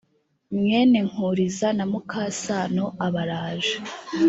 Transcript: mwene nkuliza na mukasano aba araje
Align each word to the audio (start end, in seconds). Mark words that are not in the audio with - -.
mwene 0.57 0.99
nkuliza 1.09 1.67
na 1.77 1.85
mukasano 1.91 2.85
aba 3.05 3.19
araje 3.27 3.75